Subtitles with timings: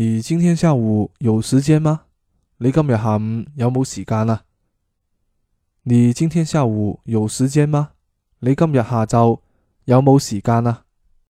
[0.00, 2.02] 你今天下午有时间吗？
[2.58, 4.44] 你今日下午有冇时间啊？
[5.82, 7.90] 你今天下午有时间吗？
[8.38, 9.40] 你今日下昼
[9.86, 10.84] 有冇时间啊？